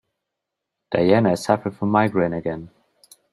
[0.89, 2.71] Diana is suffering from migraine again.